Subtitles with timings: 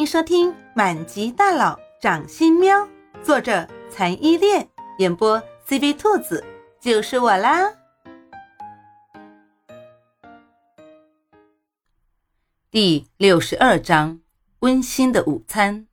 [0.00, 2.74] 欢迎收听《满级大佬掌心喵》，
[3.22, 4.66] 作者残依恋，
[4.96, 5.38] 演播
[5.68, 6.42] CV 兔子，
[6.80, 7.70] 就是我啦。
[12.70, 14.20] 第六十二章：
[14.60, 15.86] 温馨的午餐。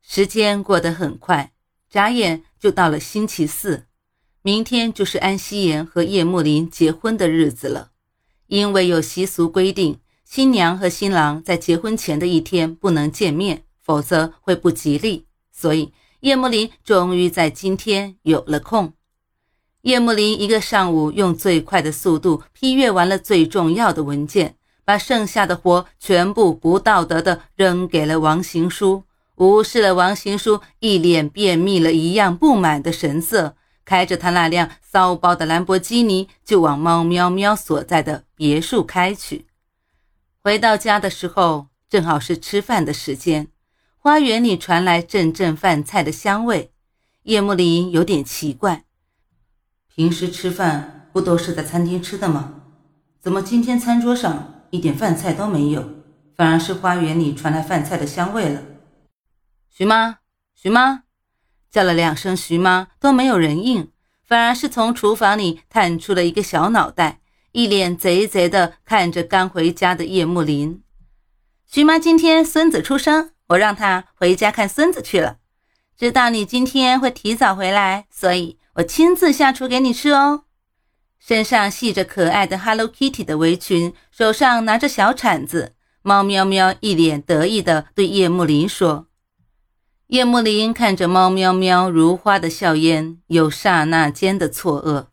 [0.00, 1.52] 时间过得很快，
[1.90, 3.88] 眨眼就到了星期四，
[4.42, 7.90] 明天就是安夕颜和叶慕林结婚的日子了。
[8.46, 9.98] 因为有习俗规定。
[10.30, 15.24] 新娘和新郎在结婚前的一天不能见面，否则会不吉利。
[15.50, 18.92] 所以叶慕林终于在今天有了空。
[19.80, 29.04] 叶慕林一个上午用最快的速度批阅完了最重要的文件，把剩下的活全部不道德的扔给了王行书，
[29.36, 39.46] 无视了王行书一脸便秘了一样不满的神色，开着他那辆骚包的兰博基尼就往猫喵喵所在的别墅开去。
[40.48, 43.48] 回到家的时候，正好是吃饭的时间。
[43.98, 46.72] 花园里传来阵阵饭菜的香味。
[47.24, 48.84] 叶幕林有点奇怪，
[49.94, 52.62] 平时吃饭不都是在餐厅吃的吗？
[53.20, 55.86] 怎么今天餐桌上一点饭菜都没有，
[56.34, 58.62] 反而是花园里传来饭菜的香味了？
[59.68, 60.20] 徐妈，
[60.54, 61.02] 徐妈，
[61.70, 63.90] 叫了两声徐妈都没有人应，
[64.24, 67.20] 反而是从厨房里探出了一个小脑袋。
[67.52, 70.82] 一脸贼贼的看着刚回家的叶慕林，
[71.66, 75.38] 徐妈今天孙子出生，我让她回家看孙子去了。
[75.96, 80.44] 知道你今天会提早回来，所以我亲自下厨给你吃哦。
[81.18, 89.08] 身上系着可爱的 Hello Kitty 的围裙，手上拿着小铲子，猫喵喵一脸得意的对叶慕林说。
[90.06, 95.07] 叶慕林看着猫喵喵如花的笑颜，有刹那间的错愕。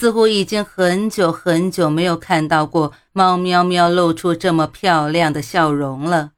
[0.00, 6.34] 似乎已经很久很久没有看到过猫喵喵露出这么漂亮的笑容了。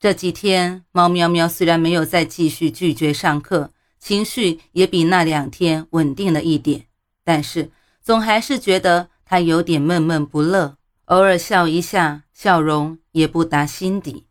[0.00, 6.86] 这几天，猫喵喵虽然没有再继续拒绝上课，情绪也比那两天稳定了一点，
[7.22, 7.70] 但是
[8.02, 14.26] 总还是觉得它有点闷闷不乐，偶尔笑一下，笑容也不达心底。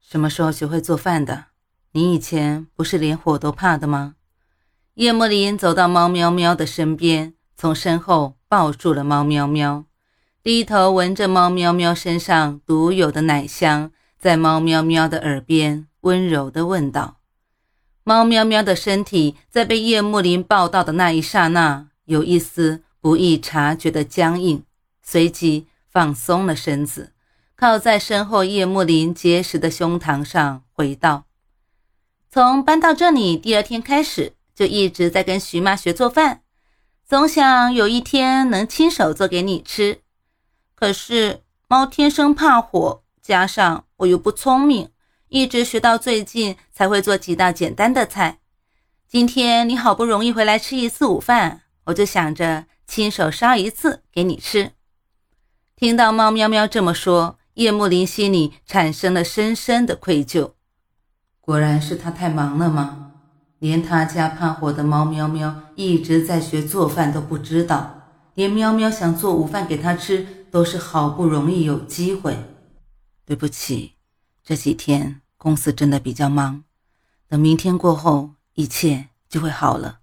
[0.00, 1.44] 什么时候学会做饭的？
[1.92, 4.16] 你以前不是连火都怕的吗？
[4.94, 7.34] 叶慕林走到猫喵喵的身边。
[7.56, 9.84] 从身后抱住了猫喵喵，
[10.42, 17.18] 低头闻着猫喵喵身上独有的奶香，在猫喵喵的耳边温柔地问道
[18.04, 24.62] ：“猫喵喵的身体在被叶幕林抱到的那一刹那，有一丝不易察觉的僵硬，
[25.02, 27.12] 随即放松了身子，
[27.56, 31.24] 靠在身后叶幕林结实的胸膛上，回道
[32.30, 36.42] ：‘从搬到这里第二天开始，就一直在跟徐妈学做饭。’”
[37.06, 40.00] 总想有一天能亲手做给你吃，
[40.74, 44.88] 可是猫天生怕火，加上我又不聪明，
[45.28, 48.38] 一直学到最近才会做几道简单的菜。
[49.06, 54.72] 今天你好不容易回来吃一次午饭，我就想着亲手烧一次给你吃。
[55.76, 60.52] 听到猫喵喵这么说，叶幕林心里产生了深深的愧疚。
[61.42, 63.13] 果然是他太忙了吗？
[63.58, 68.02] 连他家怕火的猫喵喵一直在学做饭都不知道，
[68.34, 72.36] 连喵喵想做午饭给他吃都是好不容易有机会。
[73.24, 73.94] 对不起，
[74.42, 76.64] 这几天公司真的比较忙，
[77.28, 80.00] 等明天过后一切就会好了。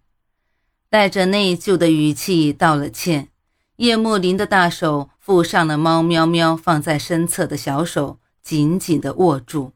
[0.90, 3.30] 带着内疚的语气道了歉，
[3.78, 9.72] 叶慕林的大手附上了猫喵喵放在身侧的小手，紧紧地握住。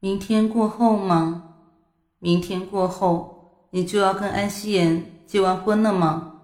[0.00, 1.51] 明天过后吗？
[2.24, 6.34] 明天过后，你就要跟安希言结完婚了吗？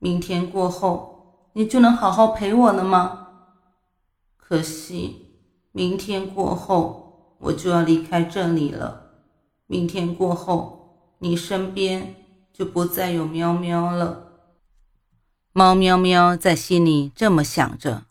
[0.00, 3.28] 明天过后，你就能好好陪我了吗？
[4.36, 5.36] 可惜，
[5.70, 9.12] 明天过后我就要离开这里了。
[9.68, 12.16] 明天过后，你身边
[12.52, 14.24] 就不再有喵喵了。
[15.52, 18.02] 猫喵喵在心里这么想着，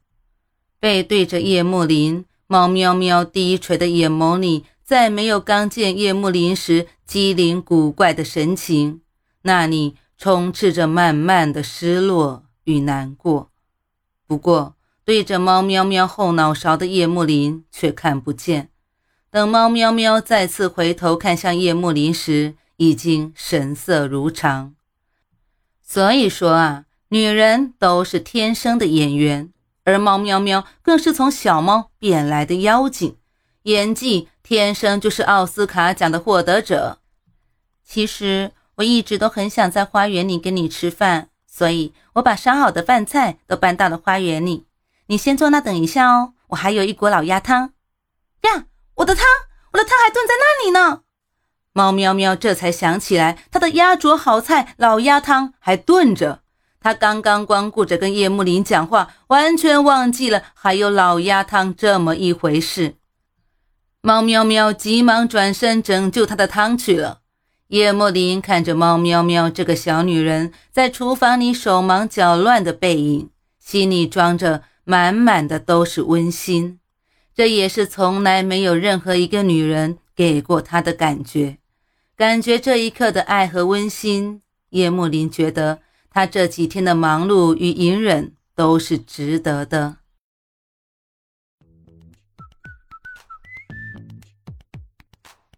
[0.79, 4.63] 背对着叶慕林，猫喵喵低垂的眼眸里。
[4.87, 9.01] 再没有刚见叶幕林时机灵古怪的神情，
[9.41, 13.51] 那里充斥着慢慢的失落与难过。
[14.25, 18.69] 不过，对着猫喵喵后脑勺的叶幕林却看不见。
[19.29, 24.73] 等猫喵喵再次回头看向叶幕林时，已经神色如常。
[25.83, 29.51] 所以说啊，女人都是天生的演员，
[29.83, 33.17] 而猫喵喵更是从小猫变来的妖精，
[33.63, 34.29] 演技。
[34.47, 36.99] 天生就是奥斯卡奖的获得者。
[37.83, 44.65] 其实我一直都很想在花园里跟你吃饭，所以我把烧好的饭菜都搬到了花园里。
[45.07, 47.73] 你先坐那等一下哦，我还有一锅老鸭汤。
[48.43, 49.25] 呀，我的汤，
[49.73, 51.01] 我的汤还炖在那里呢。
[51.73, 56.39] 猫喵喵这才想起来，它的鸭啄好菜老鸭汤还炖着。
[56.79, 62.95] 他刚刚光顾着跟叶幕林讲话，完全忘记了还有老鸭汤这么一回事。
[64.01, 67.21] 猫喵喵急忙转身拯救他的汤去了。
[67.69, 73.29] 叶幕林看着猫喵喵这个小女人在厨房里手忙脚乱的背影，
[73.59, 76.79] 心里装着满满的都是温馨。
[77.35, 81.57] 这也是从来没有任何一个女人给过他的感觉。
[82.15, 85.79] 感觉这一刻的爱和温馨，叶幕林觉得
[86.09, 89.97] 他这几天的忙碌与隐忍都是值得的。